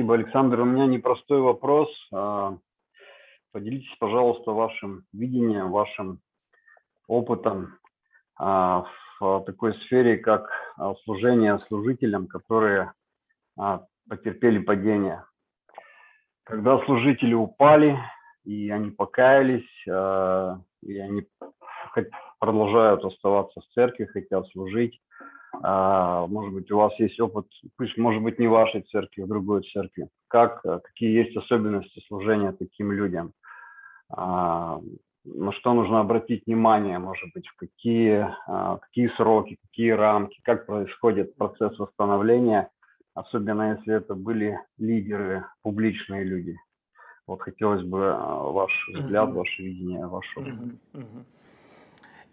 Спасибо, 0.00 0.14
Александр. 0.14 0.60
У 0.60 0.64
меня 0.64 0.86
непростой 0.86 1.42
вопрос. 1.42 1.90
А, 2.10 2.56
поделитесь, 3.52 3.94
пожалуйста, 3.98 4.52
вашим 4.52 5.04
видением, 5.12 5.70
вашим 5.70 6.20
опытом 7.06 7.76
а, 8.38 8.86
в 9.20 9.44
такой 9.44 9.74
сфере, 9.80 10.16
как 10.16 10.48
а, 10.78 10.94
служение 11.04 11.58
служителям, 11.58 12.28
которые 12.28 12.94
потерпели 14.08 14.58
падение. 14.60 15.22
Когда 16.44 16.82
служители 16.86 17.34
упали, 17.34 17.98
и 18.44 18.70
они 18.70 18.92
покаялись, 18.92 19.68
и 19.86 20.98
они 20.98 21.28
продолжают 22.38 23.04
оставаться 23.04 23.60
в 23.60 23.66
церкви, 23.74 24.06
хотят 24.06 24.48
служить, 24.52 24.98
а, 24.98 25.39
может 25.62 26.54
быть, 26.54 26.70
у 26.70 26.76
вас 26.78 26.92
есть 26.98 27.20
опыт, 27.20 27.46
пусть, 27.76 27.96
может 27.98 28.22
быть, 28.22 28.38
не 28.38 28.46
в 28.46 28.52
вашей 28.52 28.82
церкви, 28.82 29.22
в 29.22 29.28
другой 29.28 29.62
церкви. 29.72 30.08
Как, 30.28 30.64
э, 30.64 30.80
какие 30.82 31.10
есть 31.10 31.36
особенности 31.36 32.02
служения 32.08 32.52
таким 32.52 32.92
людям? 32.92 33.32
А, 34.10 34.80
на 35.24 35.52
что 35.52 35.74
нужно 35.74 36.00
обратить 36.00 36.46
внимание, 36.46 36.98
может 36.98 37.32
быть, 37.34 37.46
в 37.46 37.56
какие, 37.56 38.26
а, 38.46 38.78
какие 38.78 39.08
сроки, 39.16 39.58
какие 39.62 39.90
рамки, 39.90 40.40
как 40.42 40.66
происходит 40.66 41.36
процесс 41.36 41.78
восстановления, 41.78 42.70
особенно 43.14 43.76
если 43.76 43.94
это 43.96 44.14
были 44.14 44.58
лидеры, 44.78 45.44
публичные 45.62 46.24
люди. 46.24 46.56
Вот 47.26 47.42
хотелось 47.42 47.84
бы 47.84 47.98
ваш 48.18 48.72
взгляд, 48.88 49.32
ваше 49.32 49.62
видение, 49.62 50.06
ваше. 50.06 50.78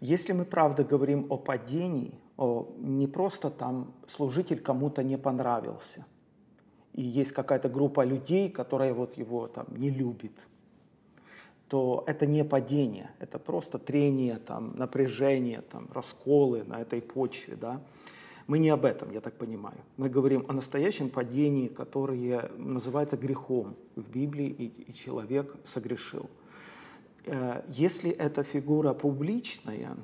Если 0.00 0.32
мы 0.32 0.44
правда 0.44 0.84
говорим 0.84 1.26
о 1.28 1.36
падении, 1.36 2.14
не 2.78 3.06
просто 3.06 3.50
там 3.50 3.92
служитель 4.06 4.60
кому-то 4.60 5.02
не 5.02 5.18
понравился, 5.18 6.06
и 6.94 7.02
есть 7.02 7.32
какая-то 7.32 7.68
группа 7.68 8.04
людей, 8.04 8.48
которая 8.48 8.94
вот 8.94 9.18
его 9.18 9.48
там 9.48 9.66
не 9.76 9.90
любит, 9.90 10.32
то 11.68 12.04
это 12.06 12.26
не 12.26 12.44
падение, 12.44 13.10
это 13.18 13.38
просто 13.38 13.78
трение, 13.78 14.36
там, 14.36 14.76
напряжение, 14.76 15.62
там, 15.62 15.88
расколы 15.92 16.64
на 16.64 16.80
этой 16.80 17.02
почве. 17.02 17.56
Да? 17.56 17.80
Мы 18.46 18.58
не 18.58 18.70
об 18.70 18.84
этом, 18.84 19.10
я 19.12 19.20
так 19.20 19.34
понимаю. 19.34 19.76
Мы 19.96 20.08
говорим 20.08 20.46
о 20.48 20.54
настоящем 20.54 21.10
падении, 21.10 21.68
которое 21.68 22.50
называется 22.56 23.16
грехом 23.16 23.76
в 23.96 24.08
Библии, 24.08 24.46
и, 24.46 24.90
и 24.90 24.94
человек 24.94 25.54
согрешил. 25.64 26.30
Э, 27.24 27.62
если 27.68 28.10
эта 28.10 28.42
фигура 28.42 28.94
публичная, 28.94 29.96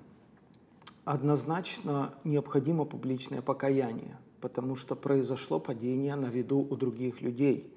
однозначно 1.04 2.14
необходимо 2.24 2.84
публичное 2.84 3.42
покаяние, 3.42 4.16
потому 4.40 4.76
что 4.76 4.94
произошло 4.96 5.60
падение 5.60 6.16
на 6.16 6.26
виду 6.26 6.58
у 6.58 6.76
других 6.76 7.20
людей. 7.20 7.70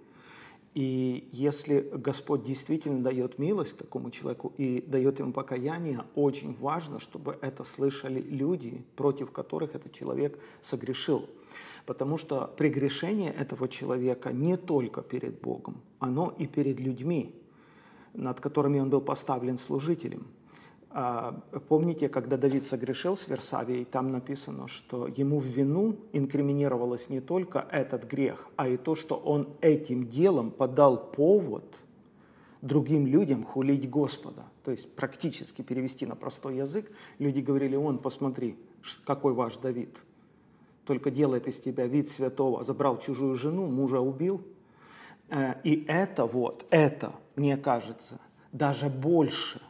И 0.73 1.27
если 1.31 1.89
Господь 1.91 2.43
действительно 2.43 3.01
дает 3.01 3.39
милость 3.39 3.77
такому 3.77 4.11
человеку 4.11 4.53
и 4.57 4.81
дает 4.85 5.19
ему 5.19 5.33
покаяние, 5.33 6.03
очень 6.13 6.55
важно, 6.59 6.99
чтобы 6.99 7.37
это 7.41 7.63
слышали 7.63 8.21
люди, 8.21 8.85
против 8.95 9.31
которых 9.31 9.73
этот 9.73 9.91
человек 9.93 10.37
согрешил. 10.61 11.27
Потому 11.87 12.17
что 12.17 12.53
прегрешение 12.57 13.33
этого 13.33 13.67
человека 13.67 14.31
не 14.31 14.55
только 14.55 15.01
перед 15.01 15.41
Богом, 15.41 15.77
оно 15.97 16.35
и 16.37 16.45
перед 16.45 16.79
людьми, 16.79 17.33
над 18.13 18.39
которыми 18.39 18.79
он 18.79 18.89
был 18.89 19.01
поставлен 19.01 19.57
служителем– 19.57 20.27
а, 20.99 21.41
помните, 21.67 22.09
когда 22.09 22.37
Давид 22.37 22.65
согрешил 22.65 23.15
с 23.15 23.27
Версавией, 23.27 23.85
там 23.85 24.11
написано, 24.11 24.67
что 24.67 25.05
ему 25.05 25.39
в 25.39 25.45
вину 25.45 25.95
инкриминировалось 26.11 27.09
не 27.09 27.19
только 27.19 27.67
этот 27.71 28.05
грех, 28.05 28.47
а 28.55 28.67
и 28.67 28.77
то, 28.77 28.95
что 28.95 29.15
он 29.15 29.49
этим 29.61 30.09
делом 30.09 30.49
подал 30.49 31.11
повод 31.11 31.65
другим 32.63 33.05
людям 33.05 33.43
хулить 33.43 33.87
Господа. 33.89 34.45
То 34.63 34.71
есть 34.71 34.91
практически 34.95 35.61
перевести 35.61 36.07
на 36.07 36.15
простой 36.15 36.57
язык, 36.57 36.91
люди 37.19 37.41
говорили, 37.41 37.75
он, 37.75 37.99
посмотри, 37.99 38.57
какой 39.05 39.33
ваш 39.33 39.57
Давид, 39.57 39.95
только 40.83 41.11
делает 41.11 41.47
из 41.47 41.59
тебя 41.59 41.85
вид 41.85 42.09
святого, 42.09 42.63
забрал 42.63 42.97
чужую 42.97 43.35
жену, 43.35 43.67
мужа 43.67 43.99
убил. 43.99 44.41
Э, 45.29 45.55
и 45.63 45.85
это 45.87 46.25
вот, 46.25 46.65
это, 46.69 47.13
мне 47.35 47.57
кажется, 47.57 48.19
даже 48.51 48.89
больше 48.89 49.61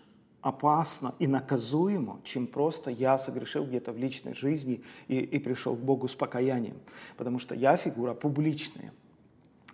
опасно 0.42 1.16
и 1.20 1.28
наказуемо, 1.28 2.22
чем 2.24 2.48
просто 2.48 2.90
я 2.90 3.18
согрешил 3.18 3.66
где-то 3.66 3.92
в 3.92 3.98
личной 3.98 4.34
жизни 4.34 4.82
и, 5.08 5.20
и 5.20 5.40
пришел 5.40 5.76
к 5.76 5.80
Богу 5.80 6.08
с 6.08 6.16
покаянием. 6.16 6.78
Потому 7.18 7.40
что 7.40 7.56
я 7.56 7.76
фигура 7.76 8.14
публичная. 8.14 8.94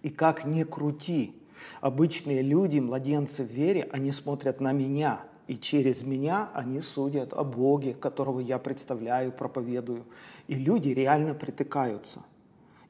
И 0.02 0.10
как 0.10 0.46
ни 0.46 0.64
крути, 0.64 1.36
обычные 1.80 2.42
люди, 2.42 2.80
младенцы 2.80 3.44
в 3.44 3.52
вере, 3.52 3.88
они 3.92 4.12
смотрят 4.12 4.60
на 4.62 4.72
меня, 4.72 5.22
и 5.48 5.58
через 5.58 6.04
меня 6.04 6.50
они 6.54 6.82
судят 6.82 7.34
о 7.34 7.44
Боге, 7.44 7.94
которого 7.94 8.40
я 8.40 8.58
представляю, 8.58 9.32
проповедую. 9.32 10.06
И 10.48 10.56
люди 10.56 10.90
реально 10.90 11.36
притыкаются 11.36 12.24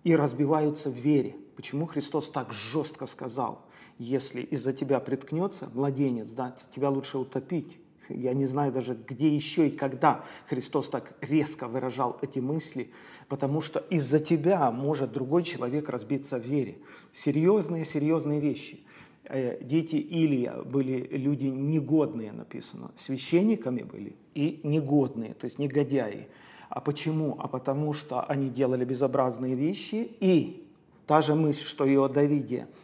и 0.03 0.15
разбиваются 0.15 0.89
в 0.89 0.95
вере. 0.95 1.35
Почему 1.56 1.86
Христос 1.86 2.30
так 2.30 2.52
жестко 2.52 3.08
сказал– 3.08 3.62
если 3.97 4.41
из-за 4.41 4.74
тебя 4.74 5.00
приткнется 5.00 5.69
младенец, 5.74 6.30
да, 6.31 6.56
тебя 6.74 6.90
лучше 6.90 7.18
утопить. 7.18 7.78
Я 8.09 8.34
не 8.34 8.46
знаю 8.46 8.74
даже, 8.74 8.96
где 9.08 9.34
еще 9.34 9.69
и 9.69 9.72
когда 9.72 10.25
Христос 10.47 10.90
так 10.90 11.14
резко 11.22 11.68
выражал 11.68 12.18
эти 12.22 12.40
мысли, 12.40 12.91
потому 13.30 13.62
что 13.62 13.80
из-за 13.80 14.19
тебя 14.19 14.69
может 14.72 15.14
другой 15.14 15.44
человек 15.44 15.90
разбиться 15.90 16.38
в 16.38 16.46
вере. 16.46 16.80
Серьезные, 17.14 17.85
серьезные 17.85 18.41
вещи. 18.41 18.81
Э, 19.24 19.64
дети 19.64 19.96
Илия 19.96 20.64
были 20.64 21.08
люди 21.16 21.46
негодные, 21.46 22.34
написано. 22.34 22.91
Священниками 22.97 23.84
были 23.84 24.16
и 24.34 24.59
негодные, 24.64 25.34
то 25.34 25.46
есть 25.46 25.58
негодяи. 25.58 26.28
А 26.68 26.81
почему? 26.81 27.38
А 27.40 27.47
потому 27.47 27.94
что 27.94 28.22
они 28.24 28.50
делали 28.50 28.84
безобразные 28.84 29.56
вещи, 29.56 30.12
и 30.20 30.62
та 31.06 31.22
же 31.22 31.36
мысль, 31.36 31.66
что 31.66 31.86
и 31.86 31.96
о 31.97 32.08
Давиде– 32.08 32.68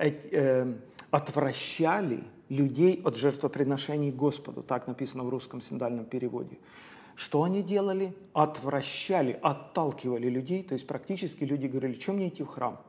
э, 0.00 0.74
отвращали 1.10 2.24
людей 2.48 3.00
от 3.04 3.16
жертвоприношений 3.16 4.10
Господу. 4.10 4.62
Так 4.62 4.86
написано 4.86 5.24
в 5.24 5.28
русском 5.28 5.60
синдальном 5.60 6.04
переводе. 6.04 6.58
Что 7.14 7.42
они 7.42 7.62
делали? 7.62 8.14
Отвращали, 8.32 9.38
отталкивали 9.42 10.28
людей. 10.28 10.62
То 10.62 10.74
есть 10.74 10.86
практически 10.86 11.44
люди 11.44 11.66
говорили, 11.66 11.94
чем 11.94 12.16
мне 12.16 12.28
идти 12.28 12.42
в 12.42 12.46
храм? 12.46 12.80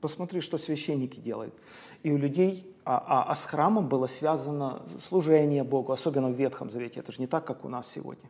Посмотри, 0.00 0.40
что 0.40 0.58
священники 0.58 1.20
делают. 1.20 1.54
И 2.02 2.10
у 2.10 2.16
людей, 2.16 2.66
а, 2.84 2.96
а, 3.06 3.32
а 3.32 3.36
с 3.36 3.44
храмом 3.44 3.88
было 3.88 4.08
связано 4.08 4.82
служение 5.00 5.62
Богу, 5.62 5.92
особенно 5.92 6.28
в 6.28 6.34
Ветхом 6.34 6.70
Завете. 6.70 7.00
Это 7.00 7.12
же 7.12 7.20
не 7.20 7.28
так, 7.28 7.44
как 7.44 7.64
у 7.64 7.68
нас 7.68 7.88
сегодня. 7.88 8.28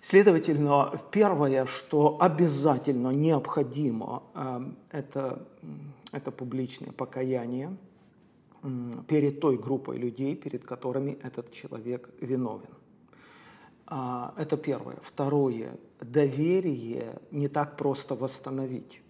Следовательно, 0.00 1.00
первое, 1.10 1.66
что 1.66 2.18
обязательно 2.20 3.08
необходимо, 3.08 4.22
эм, 4.34 4.76
это, 4.90 5.46
это 6.12 6.30
публичное 6.30 6.92
покаяние 6.92 7.76
перед 9.06 9.40
той 9.40 9.56
группой 9.56 9.98
людей, 9.98 10.34
перед 10.34 10.64
которыми 10.64 11.18
этот 11.22 11.52
человек 11.52 12.10
виновен. 12.20 12.70
А, 13.86 14.34
это 14.36 14.56
первое. 14.56 14.98
Второе. 15.02 15.78
Доверие 16.00 17.20
не 17.30 17.48
так 17.48 17.76
просто 17.76 18.14
восстановить. 18.14 19.00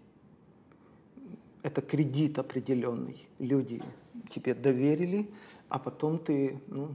Это 1.62 1.82
кредит 1.82 2.38
определенный. 2.38 3.28
Люди 3.38 3.82
тебе 4.30 4.54
доверили, 4.54 5.28
а 5.68 5.78
потом 5.78 6.18
ты 6.18 6.60
ну, 6.68 6.90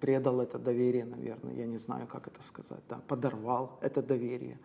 предал 0.00 0.40
это 0.40 0.58
доверие, 0.58 1.04
наверное, 1.04 1.54
я 1.54 1.66
не 1.66 1.78
знаю, 1.78 2.06
как 2.06 2.26
это 2.26 2.42
сказать, 2.42 2.82
да, 2.88 3.00
подорвал 3.06 3.78
это 3.80 4.02
доверие. 4.02 4.58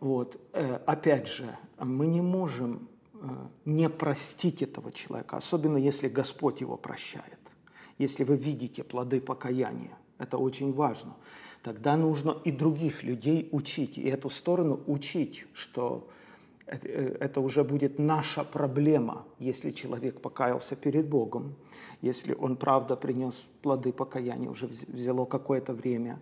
Вот. 0.00 0.40
Э, 0.52 0.76
опять 0.86 1.28
же, 1.28 1.56
мы 1.78 2.06
не 2.06 2.20
можем 2.20 2.88
э, 3.14 3.18
не 3.64 3.88
простить 3.88 4.62
этого 4.62 4.92
человека, 4.92 5.36
особенно 5.36 5.76
если 5.76 6.08
Господь 6.08 6.60
его 6.60 6.76
прощает. 6.76 7.38
Если 7.98 8.24
вы 8.24 8.36
видите 8.36 8.84
плоды 8.84 9.20
покаяния, 9.20 9.96
это 10.18 10.38
очень 10.38 10.72
важно. 10.72 11.16
Тогда 11.62 11.96
нужно 11.96 12.36
и 12.44 12.52
других 12.52 13.02
людей 13.02 13.48
учить, 13.50 13.98
и 13.98 14.08
эту 14.08 14.30
сторону 14.30 14.80
учить, 14.86 15.46
что 15.52 16.08
это 16.68 17.40
уже 17.40 17.64
будет 17.64 17.98
наша 17.98 18.44
проблема, 18.44 19.26
если 19.38 19.70
человек 19.70 20.20
покаялся 20.20 20.76
перед 20.76 21.08
Богом, 21.08 21.54
если 22.02 22.34
он 22.34 22.56
правда 22.56 22.96
принес 22.96 23.34
плоды 23.62 23.92
покаяния, 23.92 24.50
уже 24.50 24.66
взяло 24.66 25.24
какое-то 25.24 25.72
время, 25.72 26.20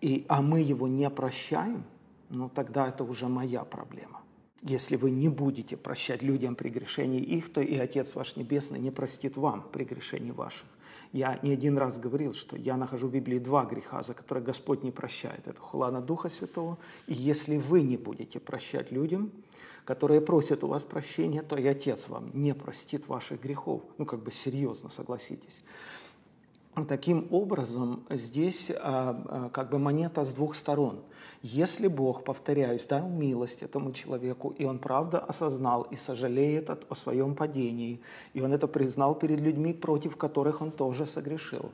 и, 0.00 0.24
а 0.28 0.42
мы 0.42 0.60
его 0.60 0.88
не 0.88 1.08
прощаем, 1.10 1.84
ну 2.30 2.48
тогда 2.48 2.88
это 2.88 3.04
уже 3.04 3.28
моя 3.28 3.64
проблема. 3.64 4.22
Если 4.62 4.96
вы 4.96 5.10
не 5.10 5.28
будете 5.28 5.76
прощать 5.76 6.22
людям 6.22 6.54
прегрешений 6.54 7.20
их, 7.20 7.52
то 7.52 7.60
и 7.60 7.76
Отец 7.76 8.14
ваш 8.14 8.36
Небесный 8.36 8.78
не 8.78 8.90
простит 8.90 9.36
вам 9.36 9.62
прегрешений 9.72 10.30
ваших. 10.30 10.66
Я 11.12 11.38
не 11.42 11.52
один 11.52 11.78
раз 11.78 11.98
говорил, 11.98 12.34
что 12.34 12.56
я 12.56 12.76
нахожу 12.76 13.08
в 13.08 13.12
Библии 13.12 13.38
два 13.38 13.64
греха, 13.64 14.02
за 14.02 14.14
которые 14.14 14.44
Господь 14.44 14.82
не 14.82 14.90
прощает. 14.90 15.46
Это 15.46 15.60
хула 15.60 15.90
на 15.90 16.00
Духа 16.00 16.28
Святого. 16.28 16.78
И 17.06 17.14
если 17.14 17.56
вы 17.58 17.82
не 17.82 17.96
будете 17.96 18.40
прощать 18.40 18.92
людям, 18.92 19.30
которые 19.84 20.20
просят 20.20 20.64
у 20.64 20.68
вас 20.68 20.82
прощения, 20.82 21.42
то 21.42 21.56
и 21.56 21.66
Отец 21.66 22.08
вам 22.08 22.30
не 22.34 22.54
простит 22.54 23.08
ваших 23.08 23.42
грехов. 23.42 23.82
Ну, 23.98 24.06
как 24.06 24.22
бы 24.22 24.30
серьезно, 24.30 24.90
согласитесь. 24.90 25.62
Таким 26.88 27.28
образом, 27.30 28.02
здесь 28.08 28.70
а, 28.70 29.22
а, 29.28 29.50
как 29.50 29.68
бы 29.68 29.78
монета 29.78 30.24
с 30.24 30.32
двух 30.32 30.54
сторон. 30.54 31.00
Если 31.42 31.86
Бог, 31.86 32.24
повторяюсь, 32.24 32.86
дал 32.86 33.10
милость 33.10 33.62
этому 33.62 33.92
человеку, 33.92 34.54
и 34.56 34.64
он 34.64 34.78
правда 34.78 35.18
осознал 35.18 35.82
и 35.82 35.96
сожалеет 35.96 36.70
о 36.70 36.94
своем 36.94 37.34
падении, 37.34 38.00
и 38.32 38.40
он 38.40 38.54
это 38.54 38.68
признал 38.68 39.14
перед 39.14 39.40
людьми, 39.40 39.74
против 39.74 40.16
которых 40.16 40.62
он 40.62 40.70
тоже 40.70 41.04
согрешил, 41.04 41.70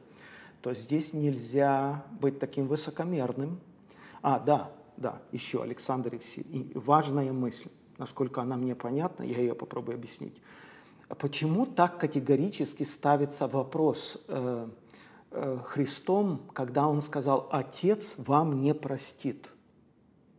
то 0.62 0.74
здесь 0.74 1.12
нельзя 1.12 2.04
быть 2.20 2.40
таким 2.40 2.66
высокомерным. 2.66 3.60
А, 4.20 4.40
да, 4.40 4.68
да, 4.96 5.22
еще 5.30 5.62
Александр 5.62 6.14
Евсей, 6.14 6.72
важная 6.74 7.32
мысль, 7.32 7.68
насколько 7.98 8.42
она 8.42 8.56
мне 8.56 8.74
понятна, 8.74 9.22
я 9.22 9.38
ее 9.38 9.54
попробую 9.54 9.94
объяснить. 9.94 10.42
Почему 11.08 11.66
так 11.66 11.98
категорически 11.98 12.82
ставится 12.82 13.46
вопрос 13.46 14.22
э, 14.28 14.68
Христом, 15.30 16.40
когда 16.52 16.88
Он 16.88 17.02
сказал, 17.02 17.48
«Отец 17.50 18.14
вам 18.16 18.60
не 18.60 18.74
простит»? 18.74 19.48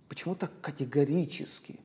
Почему 0.07 0.35
так 0.35 0.51
категорически? 0.61 1.79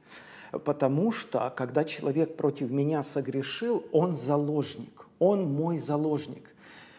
Потому 0.51 1.13
что, 1.13 1.53
когда 1.55 1.85
человек 1.85 2.37
против 2.37 2.71
меня 2.71 3.03
согрешил, 3.03 3.85
он 3.93 4.17
заложник, 4.17 5.07
он 5.19 5.53
мой 5.53 5.79
заложник. 5.79 6.55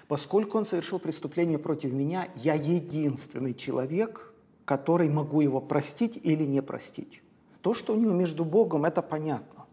Поскольку 0.08 0.58
он 0.58 0.66
совершил 0.66 1.00
преступление 1.00 1.58
против 1.58 1.92
меня, 1.92 2.30
я 2.36 2.54
единственный 2.54 3.56
человек, 3.56 4.32
который 4.66 5.10
могу 5.10 5.42
его 5.42 5.62
простить 5.62 6.20
или 6.22 6.44
не 6.44 6.62
простить. 6.62 7.22
То, 7.62 7.74
что 7.74 7.94
у 7.94 7.98
него 7.98 8.14
между 8.14 8.46
Богом, 8.46 8.86
это 8.86 9.02
понятно. 9.02 9.66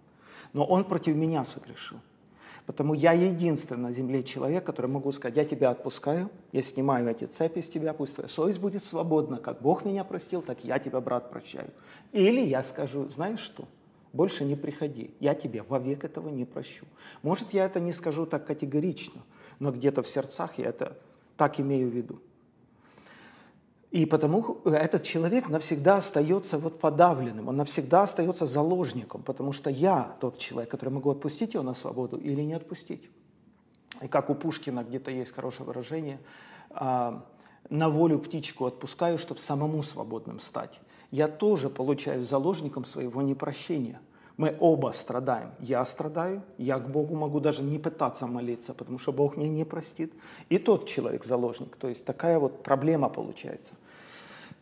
Но 0.55 0.65
он 0.65 0.85
против 0.85 1.15
меня 1.17 1.45
согрешил. 1.45 1.99
Потому 2.67 2.95
я 2.95 3.13
единственный 3.13 3.83
на 3.83 3.93
земле 3.93 4.23
человек, 4.23 4.65
который 4.65 4.87
могу 4.87 5.11
сказать, 5.13 5.37
я 5.37 5.45
тебя 5.45 5.71
отпускаю, 5.71 6.31
я 6.53 6.63
снимаю 6.63 7.09
эти 7.09 7.25
цепи 7.25 7.61
с 7.61 7.69
тебя, 7.69 7.93
пусть 7.93 8.15
твоя 8.15 8.29
совесть 8.29 8.61
будет 8.61 8.85
свободна. 8.85 9.39
Как 9.39 9.61
Бог 9.61 9.85
меня 9.85 10.05
простил, 10.05 10.43
так 10.43 10.65
я 10.65 10.79
тебя, 10.79 11.01
брат, 11.01 11.31
прощаю. 11.31 11.71
Или 12.13 12.41
я 12.41 12.63
скажу, 12.63 13.09
знаешь 13.09 13.41
что, 13.41 13.67
больше 14.13 14.45
не 14.45 14.55
приходи, 14.55 15.11
я 15.19 15.35
тебе 15.35 15.63
вовек 15.63 16.05
этого 16.05 16.29
не 16.29 16.45
прощу. 16.45 16.87
Может, 17.23 17.53
я 17.53 17.65
это 17.65 17.81
не 17.81 17.93
скажу 17.93 18.27
так 18.27 18.47
категорично, 18.47 19.23
но 19.59 19.73
где-то 19.73 20.03
в 20.03 20.09
сердцах 20.09 20.59
я 20.59 20.67
это 20.67 20.97
так 21.37 21.59
имею 21.59 21.91
в 21.91 21.95
виду. 21.95 22.21
И 23.93 24.07
потому 24.07 24.59
этот 24.65 25.03
человек 25.03 25.51
навсегда 25.51 25.99
остается 25.99 26.59
вот 26.59 26.81
подавленным, 26.81 27.49
он 27.49 27.57
навсегда 27.57 28.05
остается 28.05 28.47
заложником, 28.47 29.23
потому 29.23 29.53
что 29.53 29.69
я 29.69 30.17
тот 30.19 30.39
человек, 30.39 30.71
который 30.71 30.89
могу 30.89 31.11
отпустить 31.11 31.53
его 31.53 31.63
на 31.63 31.75
свободу 31.75 32.17
или 32.17 32.41
не 32.41 32.55
отпустить. 32.55 33.11
И 34.01 34.09
как 34.09 34.31
у 34.31 34.35
Пушкина 34.35 34.83
где-то 34.83 35.11
есть 35.11 35.35
хорошее 35.35 35.67
выражение, 35.67 36.21
«А, 36.71 37.23
на 37.69 37.91
волю 37.91 38.19
птичку 38.19 38.65
отпускаю, 38.65 39.19
чтобы 39.19 39.41
самому 39.41 39.83
свободным 39.83 40.41
стать. 40.41 40.81
Я 41.11 41.29
тоже 41.29 41.69
получаюсь 41.69 42.27
заложником 42.27 42.87
своего 42.87 43.21
непрощения– 43.21 44.01
мы 44.37 44.57
оба 44.61 44.93
страдаем. 44.93 45.51
Я 45.61 45.85
страдаю, 45.85 46.43
я 46.59 46.79
к 46.79 46.91
Богу 46.91 47.15
могу 47.15 47.41
даже 47.41 47.63
не 47.63 47.79
пытаться 47.79 48.27
молиться, 48.27 48.75
потому 48.75 48.99
что 48.99 49.13
Бог 49.13 49.37
мне 49.37 49.49
не 49.49 49.65
простит. 49.65 50.13
И 50.49 50.59
тот 50.59 50.89
человек 50.89 51.25
заложник. 51.25 51.77
То 51.77 51.89
есть 51.89 52.05
такая 52.05 52.39
вот 52.39 52.63
проблема 52.63 53.09
получается. 53.09 53.75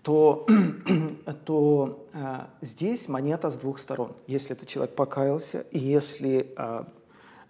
То, 0.02 0.46
то 1.44 2.06
э, 2.12 2.38
здесь 2.62 3.08
монета 3.08 3.50
с 3.50 3.56
двух 3.56 3.78
сторон. 3.78 4.12
Если 4.26 4.52
этот 4.52 4.68
человек 4.68 4.94
покаялся, 4.94 5.66
и 5.70 5.78
если 5.78 6.54
э, 6.56 6.84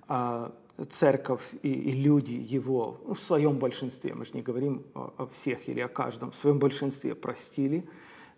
э, 0.09 0.51
церковь 0.89 1.43
и, 1.63 1.73
и 1.73 1.91
люди 1.93 2.33
его 2.33 3.01
ну, 3.07 3.15
в 3.15 3.21
своем 3.21 3.59
большинстве, 3.59 4.15
мы 4.15 4.25
же 4.25 4.33
не 4.35 4.43
говорим 4.43 4.83
о, 4.95 5.13
о 5.17 5.27
всех 5.27 5.69
или 5.69 5.81
о 5.81 5.89
каждом, 5.89 6.31
в 6.31 6.37
своем 6.37 6.59
большинстве 6.59 7.15
простили, 7.15 7.89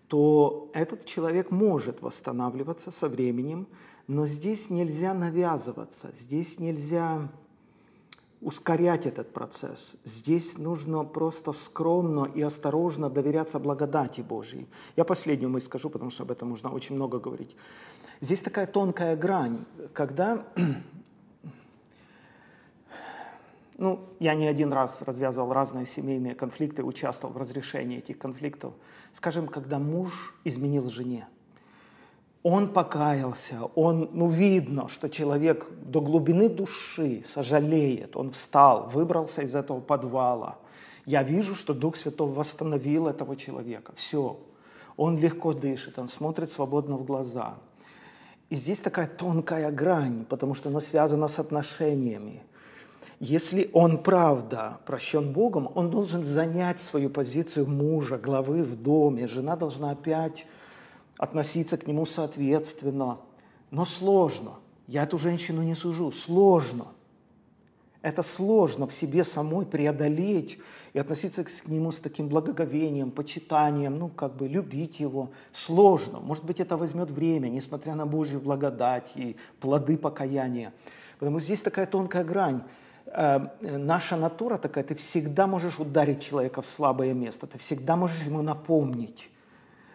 то 0.09 0.71
этот 0.75 1.07
человек 1.07 1.51
может 1.51 2.03
восстанавливаться 2.03 2.91
со 2.91 3.09
временем, 3.09 3.67
но 4.07 4.27
здесь 4.27 4.69
нельзя 4.69 5.15
навязываться, 5.15 6.13
здесь 6.19 6.59
нельзя 6.59 7.31
ускорять 8.43 9.07
этот 9.07 9.33
процесс. 9.33 9.95
Здесь 10.05 10.59
нужно 10.59 11.05
просто 11.05 11.53
скромно 11.53 12.25
и 12.25 12.43
осторожно 12.43 13.09
доверяться 13.09 13.59
благодати 13.59 14.21
Божьей. 14.21 14.69
Я 14.97 15.05
последнюю 15.05 15.51
мысль 15.51 15.67
скажу, 15.67 15.91
потому 15.91 16.11
что 16.11 16.25
об 16.25 16.33
этом 16.33 16.49
можно 16.49 16.71
очень 16.71 16.97
много 16.97 17.19
говорить. 17.19 17.57
Здесь 18.21 18.41
такая 18.41 18.67
тонкая 18.67 19.17
грань, 19.17 19.65
когда 19.93 20.45
ну, 23.79 24.01
я 24.19 24.35
не 24.35 24.47
один 24.47 24.73
раз 24.73 25.03
развязывал 25.03 25.53
разные 25.53 25.87
семейные 25.87 26.35
конфликты, 26.35 26.83
участвовал 26.83 27.35
в 27.35 27.37
разрешении 27.37 27.99
этих 27.99 28.19
конфликтов. 28.19 28.75
Скажем, 29.15 29.47
когда 29.47 29.79
муж 29.79 30.35
изменил 30.45 30.89
жене, 30.89 31.29
он 32.43 32.73
покаялся, 32.73 33.61
он, 33.77 34.11
ну, 34.13 34.29
видно, 34.29 34.89
что 34.89 35.09
человек 35.09 35.67
до 35.85 36.01
глубины 36.01 36.49
души 36.49 37.23
сожалеет, 37.25 38.17
он 38.17 38.33
встал, 38.33 38.91
выбрался 38.91 39.43
из 39.43 39.55
этого 39.55 39.81
подвала. 39.81 40.59
Я 41.07 41.23
вижу, 41.23 41.55
что 41.55 41.73
Дух 41.73 41.97
Святой 41.97 42.29
восстановил 42.29 43.07
этого 43.07 43.37
человека. 43.37 43.93
Все. 43.97 44.39
Он 44.97 45.19
легко 45.19 45.53
дышит, 45.53 45.99
он 45.99 46.09
смотрит 46.09 46.51
свободно 46.51 46.97
в 46.97 47.05
глаза. 47.05 47.55
И 48.51 48.57
здесь 48.57 48.81
такая 48.81 49.07
тонкая 49.07 49.71
грань, 49.71 50.25
потому 50.29 50.55
что 50.55 50.69
она 50.69 50.81
связана 50.81 51.29
с 51.29 51.39
отношениями. 51.39 52.43
Если 53.19 53.71
он 53.73 54.03
правда 54.03 54.79
прощен 54.85 55.33
Богом, 55.33 55.71
он 55.75 55.91
должен 55.91 56.25
занять 56.25 56.81
свою 56.81 57.09
позицию 57.09 57.69
мужа, 57.69 58.19
главы 58.19 58.65
в 58.65 58.77
доме. 58.83 59.29
Жена 59.29 59.57
должна 59.57 59.93
опять 59.93 60.45
относиться 61.23 61.77
к 61.77 61.87
нему 61.87 62.05
соответственно. 62.05 63.19
Но 63.71 63.85
сложно. 63.85 64.55
Я 64.89 65.05
эту 65.05 65.19
женщину 65.19 65.63
не 65.63 65.77
сужу. 65.77 66.11
Сложно. 66.11 66.87
Это 68.03 68.25
сложно 68.25 68.89
в 68.89 68.93
себе 68.93 69.23
самой 69.23 69.65
преодолеть 69.65 70.59
и 70.95 70.99
относиться 70.99 71.45
к 71.45 71.69
нему 71.69 71.93
с 71.93 72.01
таким 72.01 72.29
благоговением, 72.29 73.13
почитанием, 73.13 74.01
ну, 74.01 74.09
как 74.09 74.35
бы 74.35 74.49
любить 74.49 74.99
его. 74.99 75.31
Сложно. 75.53 76.19
Может 76.19 76.45
быть, 76.45 76.59
это 76.59 76.77
возьмет 76.77 77.13
время, 77.13 77.49
несмотря 77.49 77.95
на 77.95 78.05
Божью 78.05 78.41
благодать 78.41 79.13
и 79.15 79.37
плоды 79.61 79.97
покаяния. 79.97 80.73
Потому 81.21 81.39
что 81.39 81.47
здесь 81.47 81.63
такая 81.63 81.87
тонкая 81.87 82.25
грань. 82.25 82.63
Э, 83.07 83.47
наша 83.61 84.17
натура 84.17 84.59
такая, 84.59 84.83
ты 84.83 84.97
всегда 84.97 85.47
можешь 85.47 85.79
ударить 85.79 86.21
человека 86.21 86.63
в 86.63 86.67
слабое 86.67 87.15
место, 87.15 87.47
ты 87.47 87.59
всегда 87.59 87.95
можешь 87.95 88.23
ему 88.27 88.43
напомнить, 88.43 89.31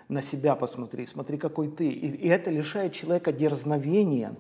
на 0.09 0.21
себя 0.21 0.55
посмотри, 0.55 1.05
смотри, 1.05 1.37
какой 1.37 1.69
ты. 1.69 1.89
И, 1.89 2.07
и 2.07 2.27
это 2.27 2.49
лишает 2.49 2.93
человека 2.93 3.31
дерзновения 3.31 4.35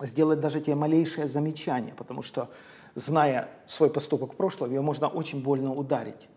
сделать 0.00 0.40
даже 0.40 0.60
те 0.60 0.74
малейшие 0.74 1.26
замечания, 1.26 1.94
потому 1.96 2.22
что, 2.22 2.48
зная 2.94 3.48
свой 3.66 3.90
поступок 3.90 4.34
прошлого, 4.34 4.70
ее 4.70 4.80
можно 4.80 5.08
очень 5.08 5.42
больно 5.42 5.74
ударить. 5.74 6.28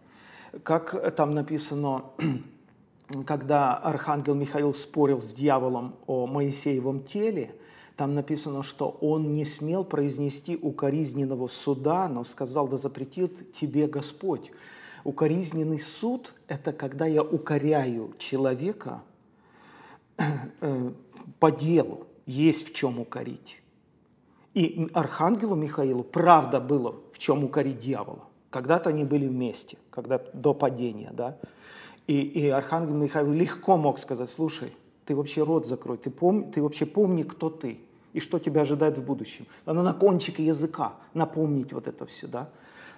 Как 0.63 1.15
там 1.15 1.34
написано, 1.34 2.05
когда 3.25 3.77
архангел 3.77 4.36
Михаил 4.36 4.74
спорил 4.74 5.22
с 5.22 5.31
дьяволом 5.34 5.96
о 6.08 6.27
Моисеевом 6.27 7.03
теле, 7.03 7.55
там 7.96 8.15
написано, 8.15 8.63
что 8.63 8.98
он 9.01 9.34
не 9.36 9.46
смел 9.46 9.84
произнести 9.84 10.58
укоризненного 10.58 11.48
суда, 11.48 12.08
но 12.10 12.24
сказал, 12.24 12.67
да 12.67 12.77
запретит 12.77 13.53
тебе 13.53 13.88
Господь. 13.88 14.51
Укоризненный 15.03 15.79
суд– 15.79 16.34
это 16.48 16.74
когда 16.74 17.05
я 17.05 17.24
укоряю 17.24 18.13
человека 18.17 19.01
э, 20.17 20.91
по 21.39 21.51
делу, 21.51 22.08
есть 22.25 22.70
в 22.70 22.74
чем 22.74 23.00
укорить. 23.00 23.62
И 24.53 24.88
архангелу 24.93 25.55
Михаилу 25.55 26.03
правда 26.03 26.60
было 26.60 26.96
в 27.13 27.20
чем 27.20 27.43
укорить 27.43 27.79
дьявола. 27.79 28.25
Когда-то 28.50 28.89
они 28.89 29.05
были 29.05 29.27
вместе, 29.27 29.77
когда 29.89 30.20
до 30.34 30.53
падения, 30.53 31.12
да. 31.13 31.38
И, 32.08 32.20
и 32.22 32.50
архангел 32.50 32.96
Михаил 32.96 33.31
легко 33.31 33.77
мог 33.77 33.98
сказать, 33.98 34.29
слушай, 34.29 34.74
ты 35.05 35.15
вообще 35.15 35.43
рот 35.43 35.65
закрой, 35.65 35.98
ты, 35.98 36.10
пом, 36.10 36.51
ты 36.51 36.62
вообще 36.62 36.86
помни, 36.86 37.24
кто 37.24 37.50
ты 37.50 37.79
и 38.13 38.20
что 38.20 38.39
тебя 38.39 38.62
ожидает 38.62 38.98
в 38.98 39.03
будущем. 39.03 39.46
Оно 39.65 39.84
на 39.84 39.93
кончике 39.93 40.46
языка, 40.46 40.96
напомнить 41.13 41.72
вот 41.72 41.88
это 41.88 42.05
все, 42.05 42.27
да. 42.27 42.50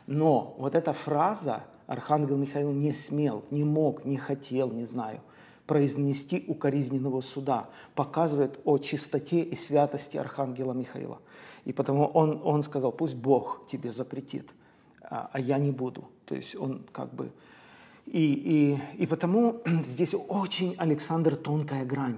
Но 0.07 0.55
вот 0.57 0.73
эта 0.75 0.93
фраза 0.93 1.63
Архангел 1.87 2.37
Михаил 2.37 2.71
не 2.71 2.93
смел, 2.93 3.43
не 3.51 3.63
мог, 3.63 4.05
не 4.05 4.17
хотел, 4.17 4.71
не 4.71 4.85
знаю, 4.85 5.21
произнести 5.67 6.43
укоризненного 6.47 7.21
суда, 7.21 7.69
показывает 7.95 8.59
о 8.65 8.77
чистоте 8.77 9.41
и 9.41 9.55
святости 9.55 10.17
Архангела 10.17 10.73
Михаила. 10.73 11.19
И 11.65 11.73
потому 11.73 12.05
он, 12.05 12.41
он 12.43 12.63
сказал, 12.63 12.91
пусть 12.91 13.15
Бог 13.15 13.65
тебе 13.71 13.91
запретит, 13.91 14.49
а, 15.01 15.29
а 15.31 15.39
я 15.39 15.57
не 15.57 15.71
буду. 15.71 16.05
То 16.25 16.35
есть 16.35 16.55
он 16.55 16.83
как 16.91 17.13
бы... 17.13 17.31
И, 18.05 18.77
и, 18.95 19.01
и 19.01 19.07
потому 19.07 19.61
здесь 19.85 20.13
очень, 20.13 20.75
Александр, 20.77 21.37
тонкая 21.37 21.85
грань. 21.85 22.17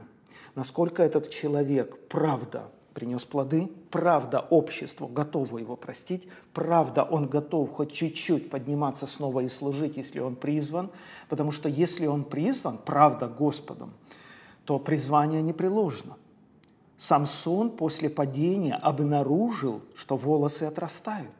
насколько 0.55 1.03
этот 1.03 1.29
человек 1.29 2.07
правда 2.07 2.69
принес 2.95 3.25
плоды, 3.25 3.69
правда 3.91 4.39
общество 4.39 5.07
готово 5.07 5.57
его 5.57 5.75
простить, 5.75 6.27
правда 6.53 7.03
он 7.03 7.27
готов 7.27 7.71
хоть 7.73 7.91
чуть-чуть 7.91 8.49
подниматься 8.49 9.05
снова 9.05 9.41
и 9.41 9.49
служить, 9.49 9.97
если 9.97 10.21
он 10.21 10.35
призван, 10.37 10.89
потому 11.27 11.51
что 11.51 11.67
если 11.67 12.07
он 12.07 12.23
призван, 12.23 12.77
правда 12.77 13.27
Господом, 13.27 13.93
то 14.63 14.79
призвание 14.79 15.41
непреложно. 15.41 16.15
Самсон 16.97 17.69
после 17.71 18.09
падения 18.09 18.75
обнаружил, 18.75 19.81
что 19.95 20.15
волосы 20.15 20.63
отрастают. 20.63 21.35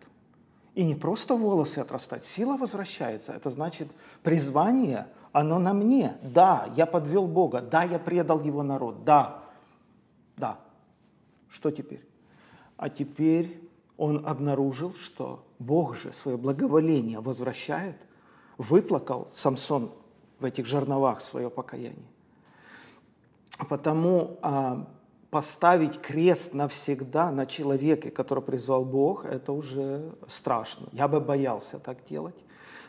И 0.74 0.84
не 0.84 0.94
просто 0.94 1.36
волосы 1.36 1.80
отрастают, 1.80 2.26
сила 2.26 2.58
возвращается. 2.58 3.32
Это 3.32 3.50
значит, 3.50 3.88
призвание, 4.24 5.08
оно 5.32 5.58
на 5.58 5.74
мне. 5.74 6.18
Да, 6.22 6.68
я 6.76 6.86
подвел 6.86 7.28
Бога, 7.28 7.62
да, 7.62 7.84
я 7.84 7.98
предал 7.98 8.44
его 8.44 8.62
народ, 8.62 9.06
да, 9.06 9.40
да. 10.36 10.60
Что 11.56 11.72
теперь? 11.72 12.04
А 12.76 12.90
теперь 12.90 13.62
он 13.96 14.28
обнаружил, 14.28 14.94
что 14.96 15.46
Бог 15.58 15.96
же 15.96 16.12
свое 16.12 16.38
благоволение 16.38 17.22
возвращает, 17.22 17.96
выплакал 18.58 19.30
Самсон 19.34 19.92
в 20.40 20.44
этих 20.44 20.66
жерновах 20.66 21.22
свое 21.22 21.50
покаяние. 21.50 22.10
Потому 23.70 24.38
а, 24.42 24.86
поставить 25.30 26.02
крест 26.02 26.54
навсегда 26.54 27.32
на 27.32 27.46
человеке, 27.46 28.12
который 28.12 28.44
призвал 28.44 28.84
Бог, 28.84 29.24
это 29.24 29.54
уже 29.54 30.14
страшно. 30.28 30.90
Я 30.92 31.08
бы 31.08 31.22
боялся 31.22 31.80
так 31.80 32.00
делать. 32.10 32.36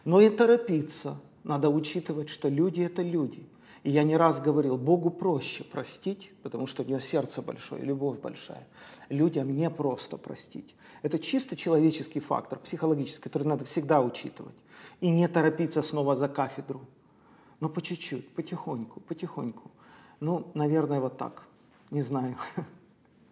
Но 0.04 0.20
и 0.20 0.28
торопиться. 0.28 1.20
Надо 1.44 1.70
учитывать, 1.70 2.28
что 2.30 2.48
люди– 2.48 2.80
это 2.82 3.02
люди. 3.02 3.46
И 3.86 3.90
я 3.90 4.02
не 4.02 4.16
раз 4.16 4.40
говорил, 4.40 4.76
Богу 4.76 5.10
проще 5.10 5.62
простить, 5.62 6.32
потому 6.42 6.66
что 6.66 6.82
у 6.82 6.86
него 6.86 6.98
сердце 6.98 7.40
большое, 7.40 7.84
любовь 7.84 8.18
большая. 8.18 8.66
Людям 9.10 9.54
не 9.54 9.70
просто 9.70 10.16
простить. 10.16 10.74
Это 11.02 11.20
чисто 11.20 11.54
человеческий 11.54 12.18
фактор, 12.18 12.58
психологический, 12.58 13.22
который 13.22 13.46
надо 13.46 13.64
всегда 13.64 14.00
учитывать. 14.00 14.56
И 15.00 15.08
не 15.08 15.28
торопиться 15.28 15.82
снова 15.82 16.16
за 16.16 16.28
кафедру. 16.28 16.80
Но 17.60 17.68
по 17.68 17.80
чуть-чуть, 17.80 18.34
потихоньку, 18.34 18.98
потихоньку. 19.02 19.70
Ну, 20.18 20.50
наверное, 20.54 20.98
вот 20.98 21.16
так. 21.16 21.44
Не 21.92 22.02
знаю. 22.02 22.34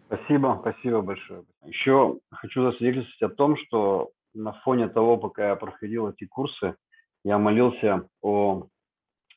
Спасибо, 0.06 0.58
спасибо 0.60 1.02
большое. 1.02 1.42
Еще 1.64 2.20
хочу 2.30 2.62
засвидетельствовать 2.62 3.32
о 3.32 3.34
том, 3.34 3.56
что 3.56 4.10
на 4.34 4.52
фоне 4.62 4.88
того, 4.88 5.16
пока 5.16 5.48
я 5.48 5.56
проходил 5.56 6.10
эти 6.10 6.26
курсы, 6.26 6.76
я 7.24 7.38
молился 7.38 8.06
о 8.22 8.68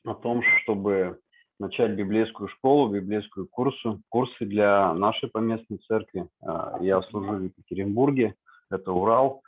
о 0.08 0.14
том, 0.14 0.42
чтобы 0.62 1.18
начать 1.58 1.92
библейскую 1.92 2.48
школу, 2.48 2.88
библейскую 2.92 3.48
курсу, 3.48 4.00
курсы 4.08 4.44
для 4.44 4.92
нашей 4.94 5.28
поместной 5.28 5.78
церкви. 5.78 6.28
А, 6.40 6.78
я 6.80 7.02
служу 7.02 7.32
в 7.32 7.42
Екатеринбурге, 7.42 8.34
это 8.70 8.92
Урал. 8.92 9.42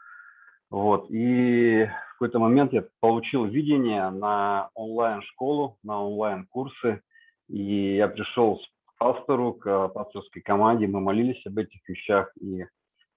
Вот. 0.71 1.11
И 1.11 1.85
в 1.85 2.12
какой-то 2.12 2.38
момент 2.38 2.73
я 2.73 2.85
получил 3.00 3.45
видение 3.45 4.11
на 4.11 4.71
онлайн-школу, 4.75 5.79
на 5.83 6.02
онлайн-курсы. 6.05 7.00
И 7.49 7.97
я 7.97 8.09
пришел 8.09 8.61
к 8.87 8.99
пастору, 8.99 9.55
к 9.55 9.88
пасторской 9.88 10.43
команде, 10.43 10.87
мы 10.87 11.00
молились 11.00 11.45
об 11.47 11.59
этих 11.59 11.81
вещах. 11.88 12.31
И 12.40 12.67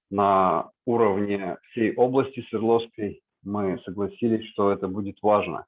на 0.09 0.69
уровне 0.85 1.57
всей 1.71 1.93
области 1.95 2.45
Свердловской 2.50 3.21
мы 3.43 3.79
согласились, 3.85 4.47
что 4.51 4.71
это 4.71 4.88
будет 4.88 5.17
важно. 5.21 5.65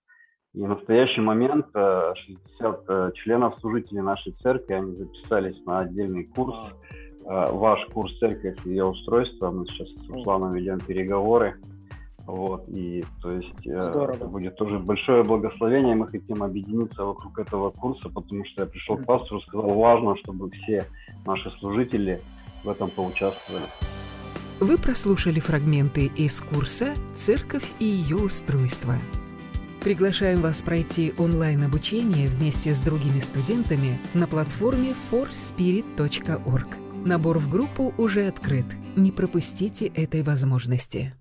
И 0.55 0.61
в 0.61 0.69
настоящий 0.69 1.19
момент 1.19 1.65
60 1.73 2.15
э, 2.59 2.73
э, 2.87 3.11
членов 3.15 3.59
служителей 3.59 4.01
нашей 4.01 4.31
церкви, 4.41 4.73
они 4.73 4.95
записались 4.95 5.57
на 5.65 5.79
отдельный 5.79 6.23
курс, 6.23 6.55
э, 7.25 7.51
ваш 7.51 7.85
курс 7.87 8.17
«Церковь 8.19 8.55
и 8.63 8.69
ее 8.69 8.85
устройство». 8.85 9.51
Мы 9.51 9.65
сейчас 9.65 9.89
с 9.89 10.09
Русланом 10.09 10.53
ведем 10.53 10.79
переговоры. 10.79 11.55
Вот, 12.25 12.63
и 12.69 13.03
то 13.21 13.31
есть 13.31 13.53
Здорово. 13.63 14.13
это 14.13 14.25
будет 14.25 14.55
тоже 14.55 14.79
большое 14.79 15.23
благословение. 15.23 15.93
Мы 15.93 16.07
хотим 16.07 16.41
объединиться 16.41 17.03
вокруг 17.03 17.37
этого 17.37 17.69
курса, 17.69 18.09
потому 18.09 18.45
что 18.45 18.61
я 18.61 18.67
пришел 18.67 18.97
к 18.97 19.05
пастору, 19.05 19.41
сказал, 19.41 19.75
важно, 19.75 20.15
чтобы 20.17 20.49
все 20.51 20.85
наши 21.25 21.51
служители 21.59 22.21
в 22.63 22.69
этом 22.69 22.89
поучаствовали. 22.89 23.65
Вы 24.61 24.77
прослушали 24.79 25.39
фрагменты 25.39 26.09
из 26.15 26.41
курса 26.41 26.95
«Церковь 27.13 27.73
и 27.79 27.85
ее 27.85 28.15
устройство». 28.15 28.93
Приглашаем 29.85 30.41
вас 30.41 30.63
пройти 30.63 31.13
онлайн-обучение 31.15 32.27
вместе 32.27 32.73
с 32.73 32.79
другими 32.79 33.19
студентами 33.19 33.99
на 34.15 34.25
платформе 34.25 34.95
forspirit.org. 35.11 37.05
Набор 37.05 37.37
в 37.37 37.47
группу 37.47 37.93
уже 37.95 38.25
открыт. 38.25 38.65
Не 38.95 39.11
пропустите 39.11 39.85
этой 39.85 40.23
возможности. 40.23 41.13